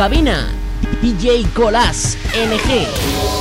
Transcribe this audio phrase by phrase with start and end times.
[0.00, 0.48] cabina,
[1.02, 3.39] DJ Colas NG.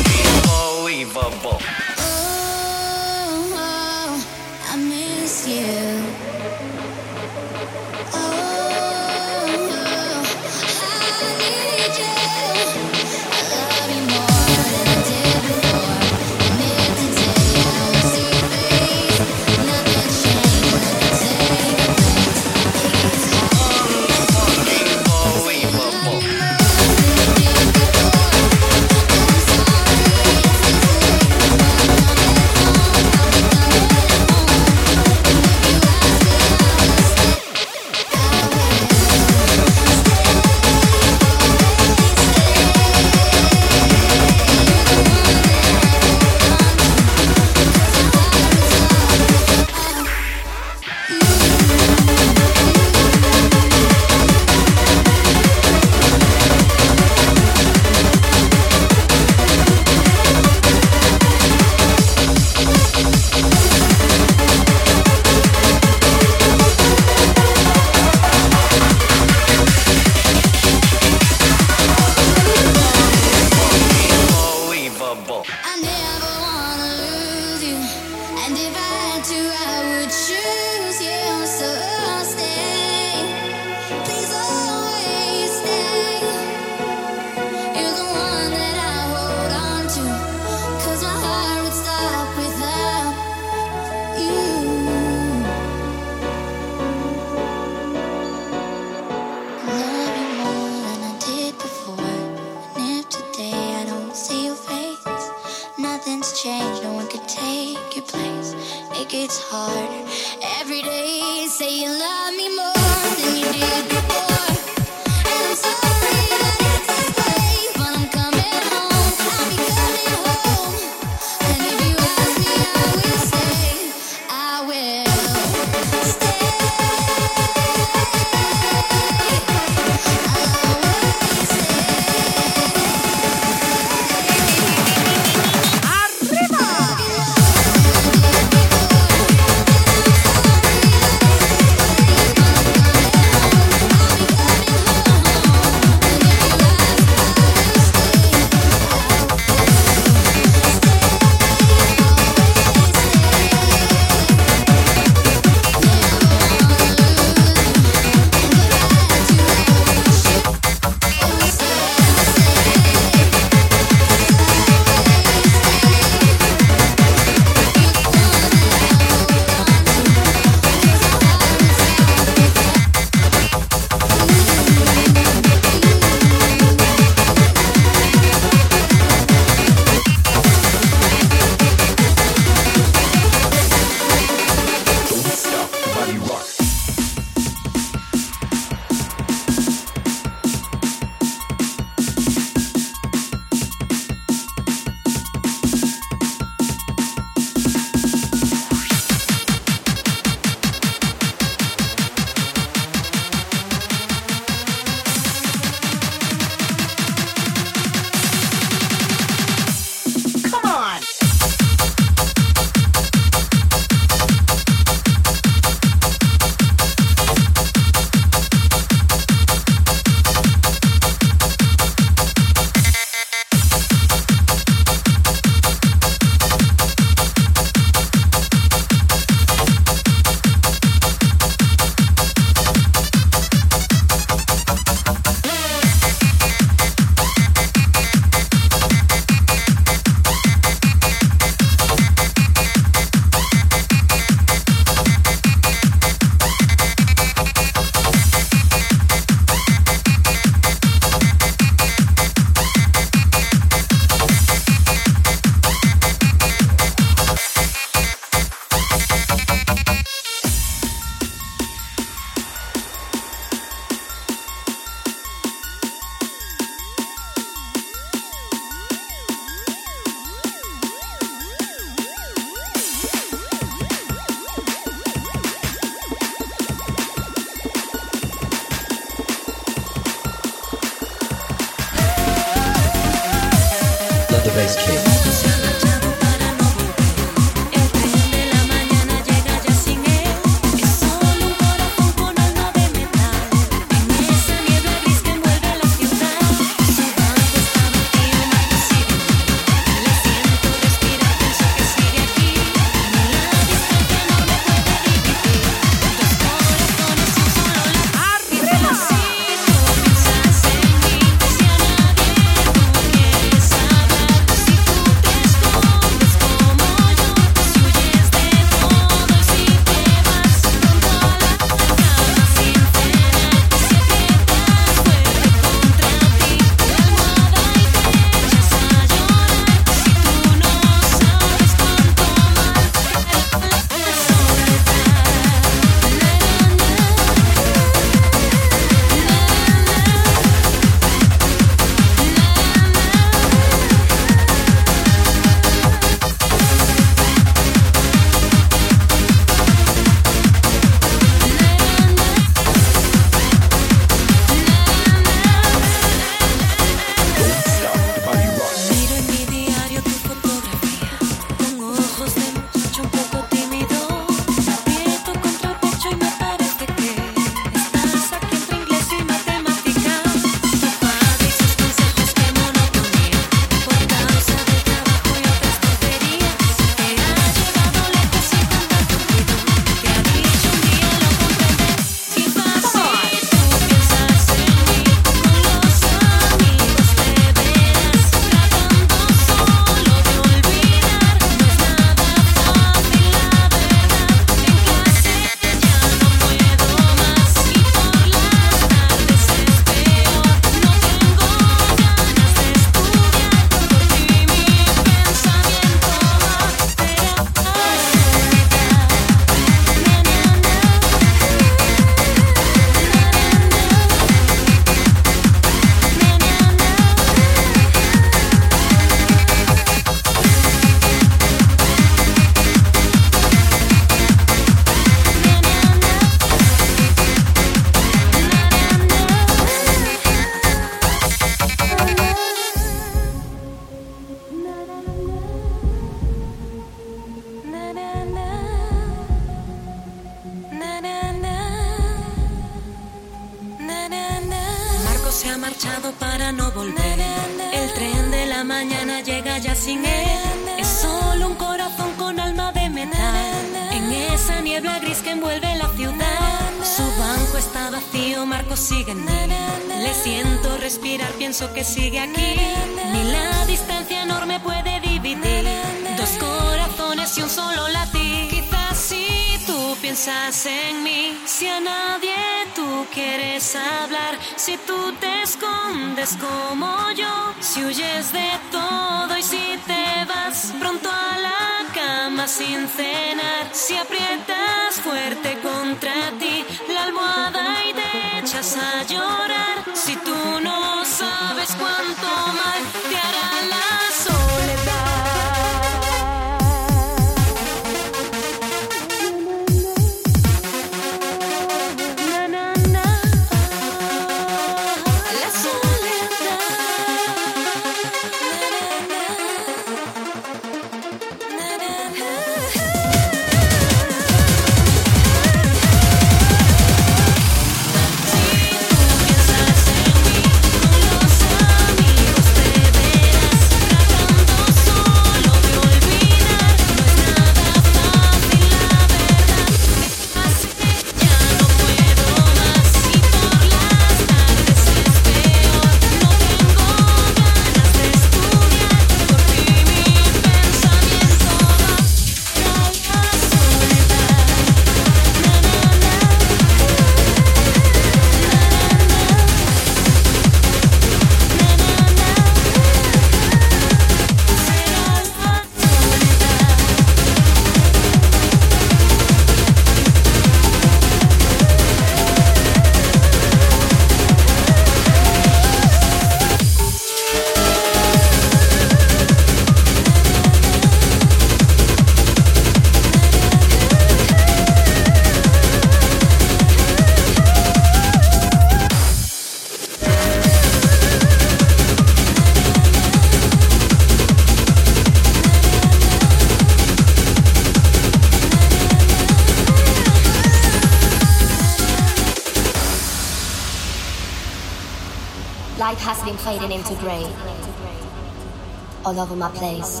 [599.04, 600.00] All over my place,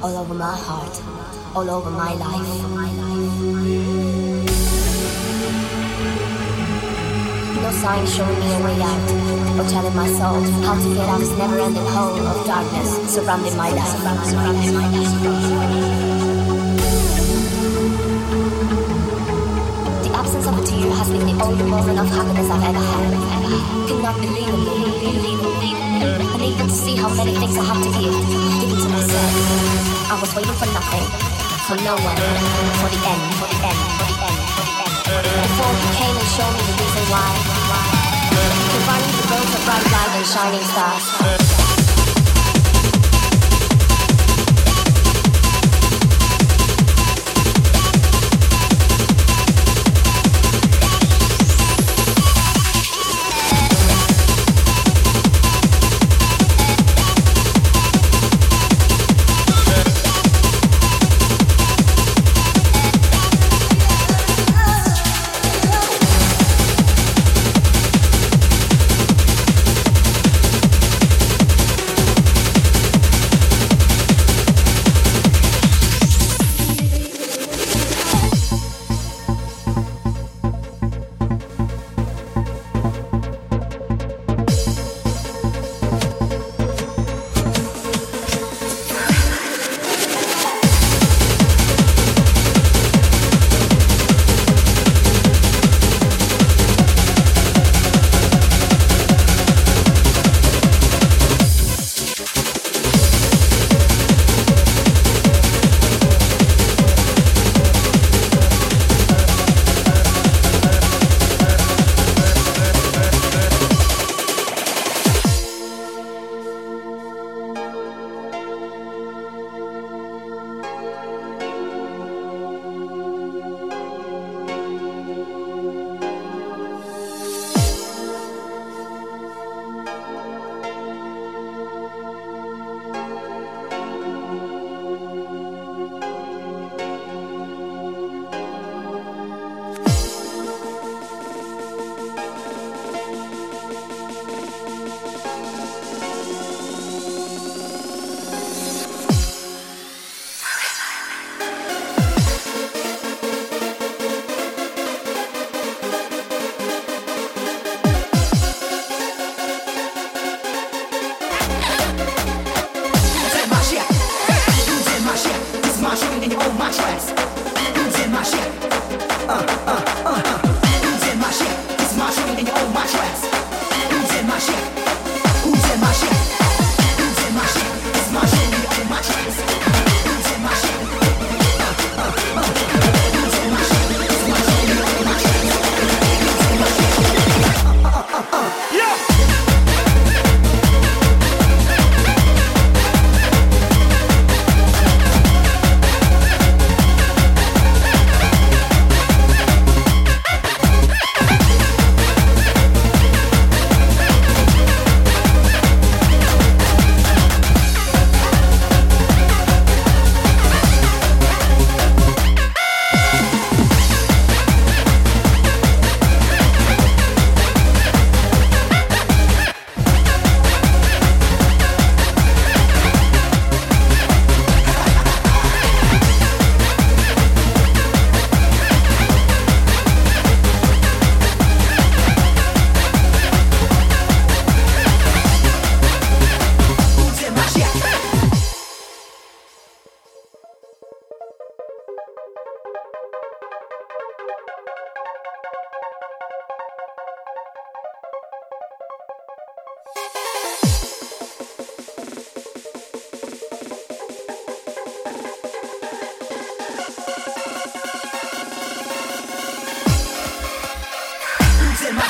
[0.00, 1.02] all over my heart,
[1.56, 2.46] all over my life.
[7.60, 9.10] No sign showing me a way out,
[9.58, 13.70] or telling my soul how to get out this never-ending hole of darkness surrounding my
[13.70, 13.98] life.
[13.98, 14.86] Surrounding my
[20.04, 23.10] The absence of a tear has been the only moment of happiness I've ever had.
[23.88, 25.95] Could not believe it, believe it.
[26.06, 29.30] And even to see how many things I have to give, give it to myself.
[30.06, 31.02] I was waiting for nothing,
[31.66, 32.18] for no one,
[32.78, 34.94] for the end, for the end, for the end, for the end.
[35.50, 37.30] Before he came and showed me the reason why.
[38.70, 41.05] Providing the roads of bright light and shining stars.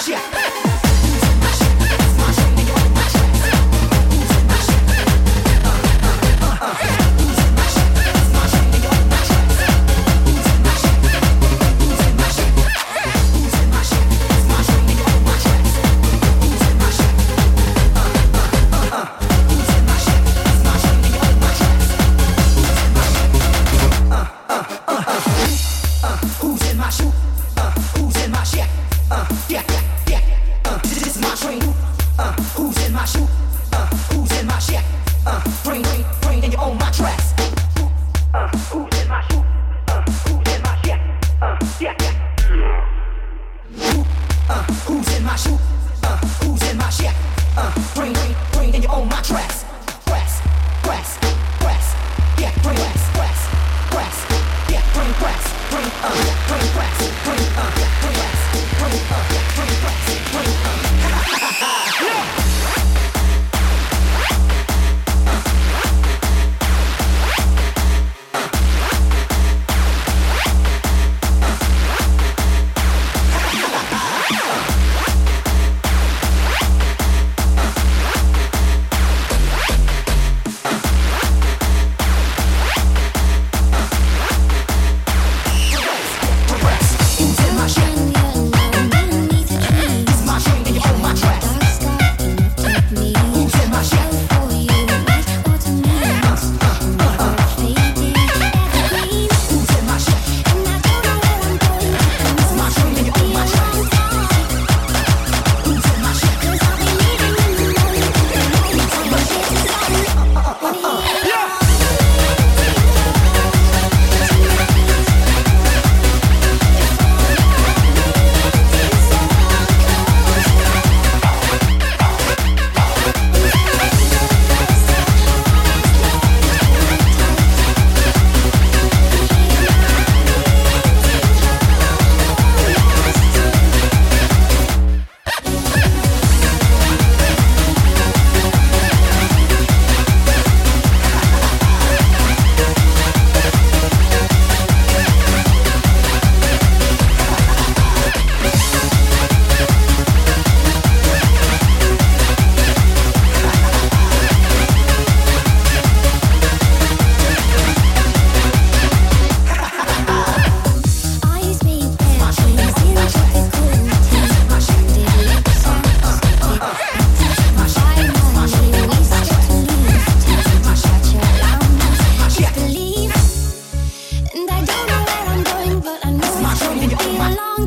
[0.08, 0.35] вообще.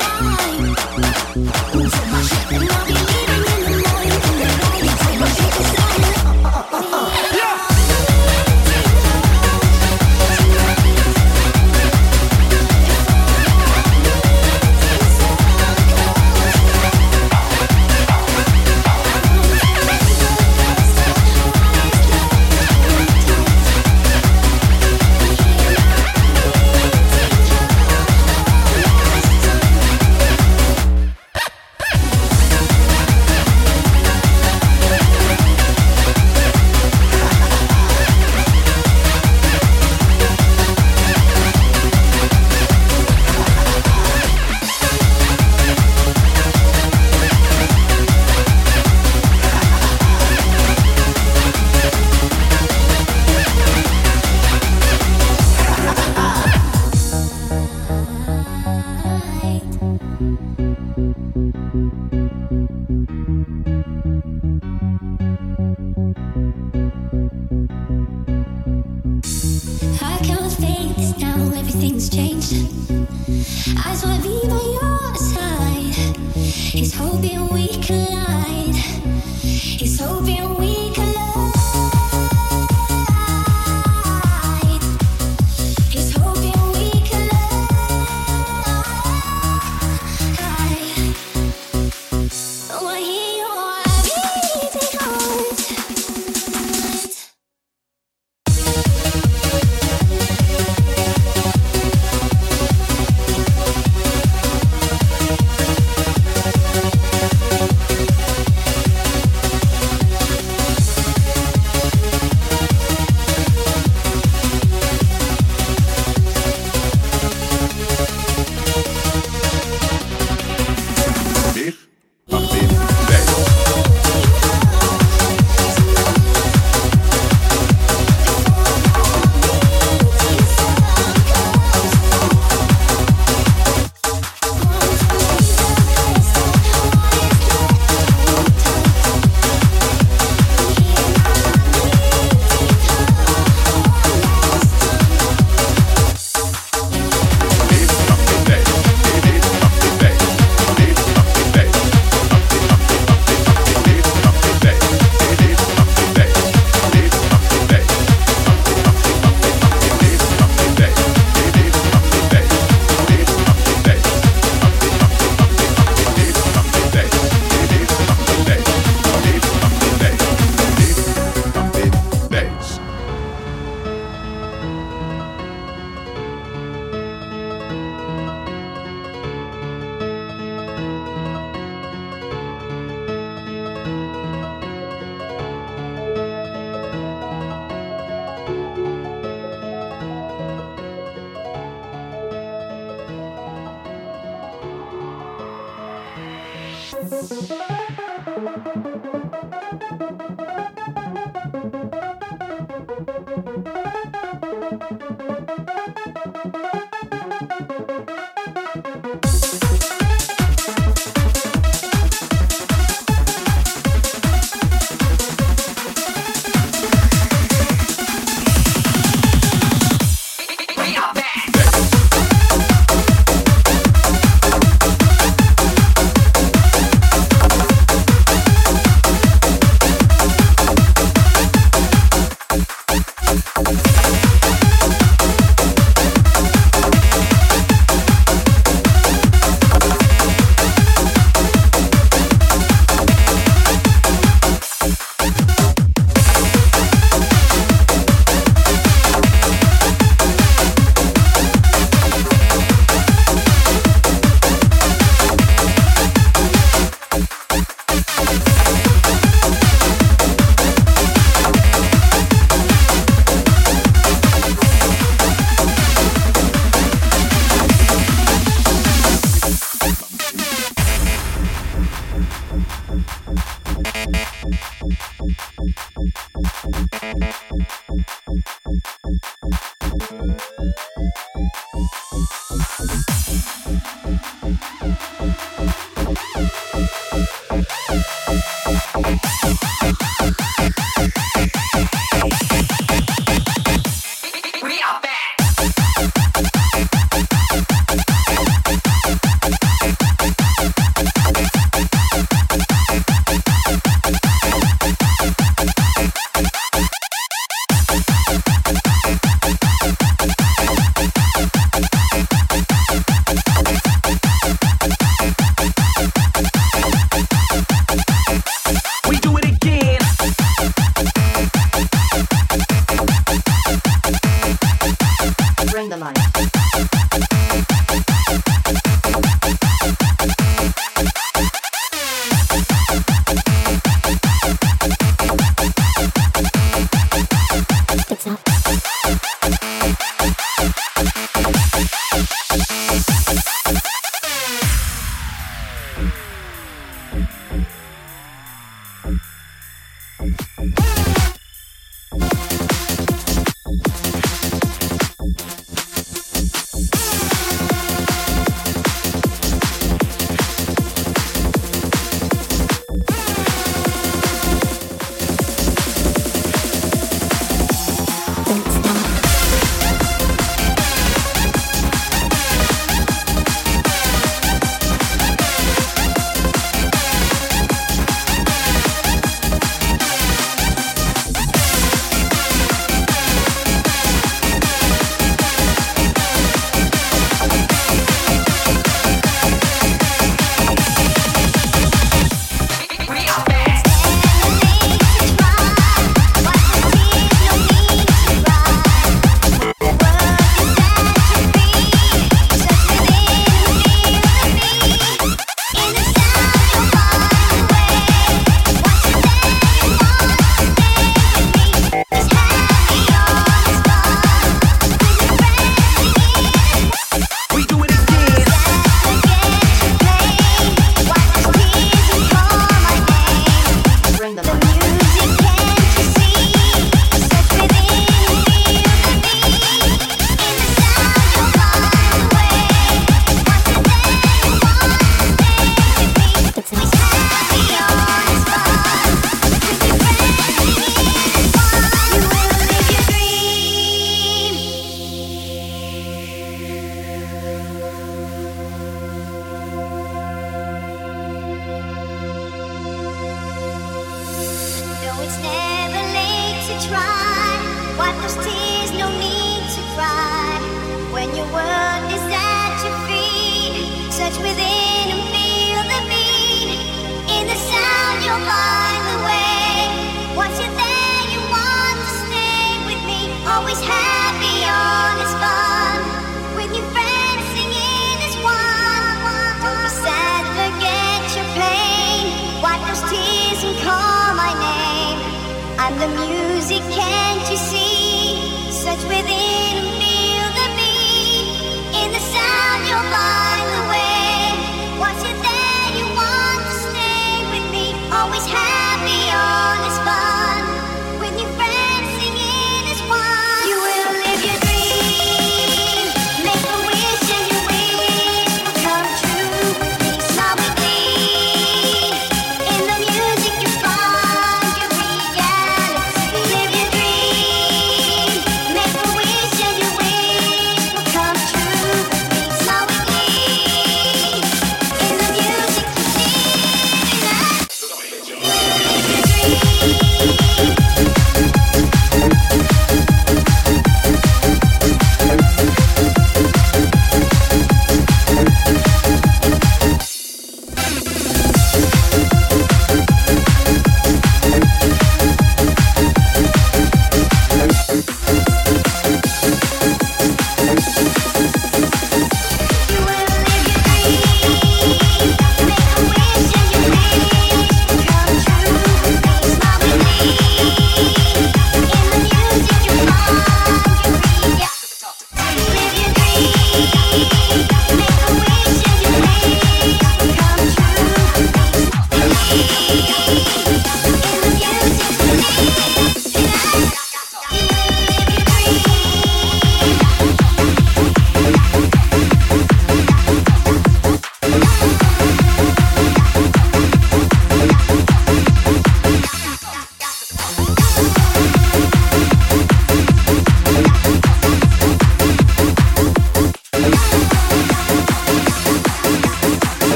[0.00, 0.59] mine.